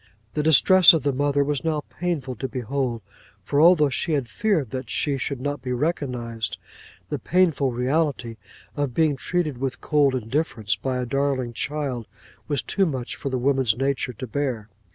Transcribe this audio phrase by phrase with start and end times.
[0.33, 3.03] The distress of the mother was now painful to behold;
[3.43, 6.57] for, although she had feared that she should not be recognised,
[7.09, 8.37] the painful reality
[8.75, 12.07] of being treated with cold indifference by a darling child,
[12.47, 14.69] was too much for woman's nature to bear.